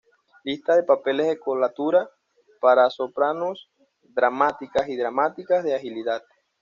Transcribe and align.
Lista 0.43 0.75
de 0.75 0.81
papeles 0.81 1.27
de 1.27 1.37
coloratura 1.37 2.09
para 2.59 2.89
sopranos 2.89 3.69
dramáticas 4.01 4.89
y 4.89 4.97
dramáticas 4.97 5.63
de 5.63 5.75
agilidad. 5.75 6.23